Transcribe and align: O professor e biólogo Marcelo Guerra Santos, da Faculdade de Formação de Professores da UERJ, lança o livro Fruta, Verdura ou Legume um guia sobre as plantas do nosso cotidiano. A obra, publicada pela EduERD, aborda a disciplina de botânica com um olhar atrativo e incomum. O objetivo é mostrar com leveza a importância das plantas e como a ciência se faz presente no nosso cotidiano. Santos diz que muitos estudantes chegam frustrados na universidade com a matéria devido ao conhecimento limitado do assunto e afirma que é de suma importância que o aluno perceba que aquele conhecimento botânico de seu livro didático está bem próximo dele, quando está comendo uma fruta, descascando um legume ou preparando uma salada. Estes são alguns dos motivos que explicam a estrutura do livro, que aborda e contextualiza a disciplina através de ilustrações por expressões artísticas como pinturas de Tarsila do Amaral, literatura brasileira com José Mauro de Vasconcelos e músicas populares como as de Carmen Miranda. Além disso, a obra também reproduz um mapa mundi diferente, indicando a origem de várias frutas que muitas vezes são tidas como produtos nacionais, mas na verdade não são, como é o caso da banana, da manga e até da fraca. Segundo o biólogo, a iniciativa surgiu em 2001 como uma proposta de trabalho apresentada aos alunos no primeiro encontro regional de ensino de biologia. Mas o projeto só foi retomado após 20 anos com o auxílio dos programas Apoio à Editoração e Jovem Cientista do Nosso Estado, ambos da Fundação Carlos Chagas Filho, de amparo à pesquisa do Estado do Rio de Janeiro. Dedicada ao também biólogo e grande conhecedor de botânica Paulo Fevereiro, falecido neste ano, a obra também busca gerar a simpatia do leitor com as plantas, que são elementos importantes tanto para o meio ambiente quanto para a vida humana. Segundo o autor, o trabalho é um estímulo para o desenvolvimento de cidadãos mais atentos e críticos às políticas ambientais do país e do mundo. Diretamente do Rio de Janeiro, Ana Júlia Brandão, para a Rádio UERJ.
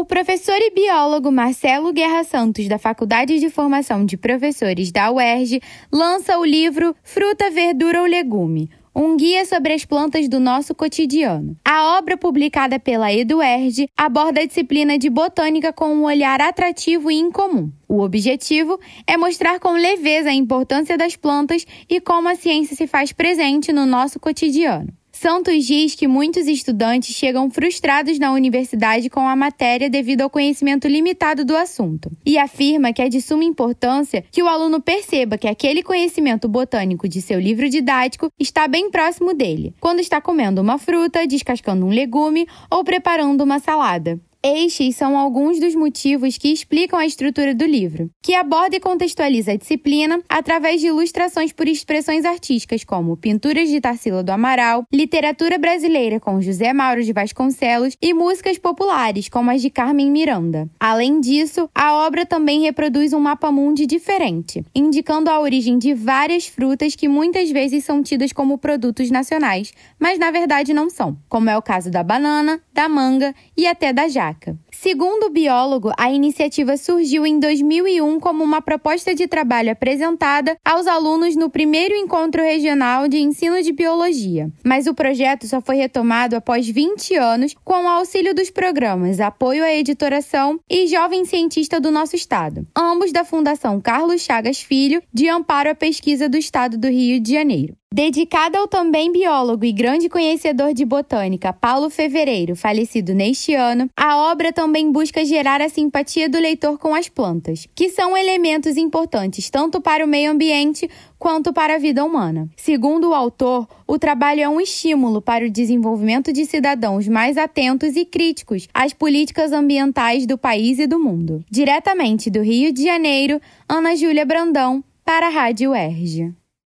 O 0.00 0.04
professor 0.06 0.56
e 0.58 0.70
biólogo 0.70 1.30
Marcelo 1.30 1.92
Guerra 1.92 2.24
Santos, 2.24 2.66
da 2.66 2.78
Faculdade 2.78 3.38
de 3.38 3.50
Formação 3.50 4.02
de 4.02 4.16
Professores 4.16 4.90
da 4.90 5.10
UERJ, 5.10 5.60
lança 5.92 6.38
o 6.38 6.44
livro 6.44 6.96
Fruta, 7.02 7.50
Verdura 7.50 8.00
ou 8.00 8.06
Legume 8.06 8.70
um 8.94 9.16
guia 9.16 9.44
sobre 9.44 9.72
as 9.72 9.84
plantas 9.84 10.28
do 10.28 10.40
nosso 10.40 10.74
cotidiano. 10.74 11.56
A 11.64 11.98
obra, 11.98 12.16
publicada 12.16 12.78
pela 12.80 13.12
EduERD, 13.12 13.88
aborda 13.96 14.40
a 14.40 14.46
disciplina 14.46 14.98
de 14.98 15.08
botânica 15.08 15.72
com 15.72 15.94
um 15.94 16.04
olhar 16.04 16.40
atrativo 16.40 17.10
e 17.10 17.14
incomum. 17.14 17.70
O 17.86 18.00
objetivo 18.00 18.80
é 19.06 19.16
mostrar 19.16 19.60
com 19.60 19.72
leveza 19.72 20.30
a 20.30 20.34
importância 20.34 20.98
das 20.98 21.14
plantas 21.14 21.64
e 21.88 22.00
como 22.00 22.28
a 22.28 22.34
ciência 22.34 22.74
se 22.74 22.86
faz 22.86 23.12
presente 23.12 23.72
no 23.72 23.86
nosso 23.86 24.18
cotidiano. 24.18 24.88
Santos 25.20 25.66
diz 25.66 25.94
que 25.94 26.08
muitos 26.08 26.46
estudantes 26.46 27.14
chegam 27.14 27.50
frustrados 27.50 28.18
na 28.18 28.32
universidade 28.32 29.10
com 29.10 29.28
a 29.28 29.36
matéria 29.36 29.90
devido 29.90 30.22
ao 30.22 30.30
conhecimento 30.30 30.88
limitado 30.88 31.44
do 31.44 31.54
assunto 31.54 32.10
e 32.24 32.38
afirma 32.38 32.90
que 32.90 33.02
é 33.02 33.08
de 33.10 33.20
suma 33.20 33.44
importância 33.44 34.24
que 34.32 34.42
o 34.42 34.48
aluno 34.48 34.80
perceba 34.80 35.36
que 35.36 35.46
aquele 35.46 35.82
conhecimento 35.82 36.48
botânico 36.48 37.06
de 37.06 37.20
seu 37.20 37.38
livro 37.38 37.68
didático 37.68 38.32
está 38.38 38.66
bem 38.66 38.90
próximo 38.90 39.34
dele, 39.34 39.74
quando 39.78 40.00
está 40.00 40.22
comendo 40.22 40.62
uma 40.62 40.78
fruta, 40.78 41.26
descascando 41.26 41.84
um 41.84 41.90
legume 41.90 42.46
ou 42.70 42.82
preparando 42.82 43.44
uma 43.44 43.58
salada. 43.58 44.18
Estes 44.42 44.96
são 44.96 45.18
alguns 45.18 45.60
dos 45.60 45.74
motivos 45.74 46.38
que 46.38 46.50
explicam 46.50 46.98
a 46.98 47.04
estrutura 47.04 47.54
do 47.54 47.66
livro, 47.66 48.10
que 48.22 48.34
aborda 48.34 48.74
e 48.74 48.80
contextualiza 48.80 49.52
a 49.52 49.56
disciplina 49.56 50.18
através 50.26 50.80
de 50.80 50.86
ilustrações 50.86 51.52
por 51.52 51.68
expressões 51.68 52.24
artísticas 52.24 52.82
como 52.82 53.18
pinturas 53.18 53.68
de 53.68 53.78
Tarsila 53.82 54.22
do 54.22 54.30
Amaral, 54.30 54.84
literatura 54.90 55.58
brasileira 55.58 56.18
com 56.18 56.40
José 56.40 56.72
Mauro 56.72 57.02
de 57.02 57.12
Vasconcelos 57.12 57.94
e 58.00 58.14
músicas 58.14 58.56
populares 58.56 59.28
como 59.28 59.50
as 59.50 59.60
de 59.60 59.68
Carmen 59.68 60.10
Miranda. 60.10 60.70
Além 60.80 61.20
disso, 61.20 61.68
a 61.74 61.96
obra 61.96 62.24
também 62.24 62.62
reproduz 62.62 63.12
um 63.12 63.20
mapa 63.20 63.52
mundi 63.52 63.84
diferente, 63.84 64.64
indicando 64.74 65.28
a 65.28 65.38
origem 65.38 65.76
de 65.76 65.92
várias 65.92 66.46
frutas 66.46 66.96
que 66.96 67.08
muitas 67.08 67.50
vezes 67.50 67.84
são 67.84 68.02
tidas 68.02 68.32
como 68.32 68.56
produtos 68.56 69.10
nacionais, 69.10 69.74
mas 69.98 70.18
na 70.18 70.30
verdade 70.30 70.72
não 70.72 70.88
são, 70.88 71.18
como 71.28 71.50
é 71.50 71.58
o 71.58 71.62
caso 71.62 71.90
da 71.90 72.02
banana, 72.02 72.58
da 72.72 72.88
manga 72.88 73.34
e 73.54 73.66
até 73.66 73.92
da 73.92 74.08
fraca. 74.30 74.56
Segundo 74.82 75.26
o 75.26 75.30
biólogo, 75.30 75.92
a 75.94 76.10
iniciativa 76.10 76.74
surgiu 76.78 77.26
em 77.26 77.38
2001 77.38 78.18
como 78.18 78.42
uma 78.42 78.62
proposta 78.62 79.14
de 79.14 79.28
trabalho 79.28 79.70
apresentada 79.70 80.56
aos 80.64 80.86
alunos 80.86 81.36
no 81.36 81.50
primeiro 81.50 81.94
encontro 81.94 82.42
regional 82.42 83.06
de 83.06 83.18
ensino 83.18 83.62
de 83.62 83.72
biologia. 83.72 84.50
Mas 84.64 84.86
o 84.86 84.94
projeto 84.94 85.46
só 85.46 85.60
foi 85.60 85.76
retomado 85.76 86.34
após 86.34 86.66
20 86.66 87.14
anos 87.14 87.54
com 87.62 87.84
o 87.84 87.88
auxílio 87.88 88.34
dos 88.34 88.48
programas 88.48 89.20
Apoio 89.20 89.62
à 89.62 89.70
Editoração 89.70 90.58
e 90.66 90.86
Jovem 90.86 91.26
Cientista 91.26 91.78
do 91.78 91.90
Nosso 91.90 92.16
Estado, 92.16 92.66
ambos 92.74 93.12
da 93.12 93.22
Fundação 93.22 93.82
Carlos 93.82 94.22
Chagas 94.22 94.62
Filho, 94.62 95.02
de 95.12 95.28
amparo 95.28 95.68
à 95.68 95.74
pesquisa 95.74 96.26
do 96.26 96.38
Estado 96.38 96.78
do 96.78 96.88
Rio 96.88 97.20
de 97.20 97.34
Janeiro. 97.34 97.76
Dedicada 97.92 98.56
ao 98.56 98.68
também 98.68 99.10
biólogo 99.10 99.64
e 99.64 99.72
grande 99.72 100.08
conhecedor 100.08 100.72
de 100.72 100.84
botânica 100.84 101.52
Paulo 101.52 101.90
Fevereiro, 101.90 102.54
falecido 102.54 103.12
neste 103.12 103.52
ano, 103.52 103.90
a 103.96 104.30
obra 104.30 104.52
também 104.52 104.69
busca 104.92 105.24
gerar 105.24 105.60
a 105.60 105.68
simpatia 105.68 106.28
do 106.28 106.38
leitor 106.38 106.78
com 106.78 106.94
as 106.94 107.08
plantas, 107.08 107.66
que 107.74 107.88
são 107.90 108.16
elementos 108.16 108.76
importantes 108.76 109.50
tanto 109.50 109.80
para 109.80 110.04
o 110.04 110.08
meio 110.08 110.30
ambiente 110.30 110.88
quanto 111.18 111.52
para 111.52 111.74
a 111.74 111.78
vida 111.78 112.04
humana. 112.04 112.48
Segundo 112.56 113.10
o 113.10 113.14
autor, 113.14 113.68
o 113.86 113.98
trabalho 113.98 114.40
é 114.40 114.48
um 114.48 114.60
estímulo 114.60 115.20
para 115.20 115.44
o 115.44 115.50
desenvolvimento 115.50 116.32
de 116.32 116.44
cidadãos 116.44 117.06
mais 117.08 117.36
atentos 117.36 117.96
e 117.96 118.04
críticos 118.04 118.68
às 118.72 118.92
políticas 118.92 119.52
ambientais 119.52 120.26
do 120.26 120.38
país 120.38 120.78
e 120.78 120.86
do 120.86 120.98
mundo. 120.98 121.44
Diretamente 121.50 122.30
do 122.30 122.42
Rio 122.42 122.72
de 122.72 122.84
Janeiro, 122.84 123.40
Ana 123.68 123.96
Júlia 123.96 124.24
Brandão, 124.24 124.82
para 125.04 125.26
a 125.26 125.30
Rádio 125.30 125.72
UERJ. 125.72 126.39